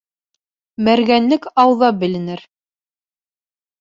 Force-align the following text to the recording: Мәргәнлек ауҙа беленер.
Мәргәнлек 0.87 1.45
ауҙа 1.65 1.91
беленер. 2.05 2.43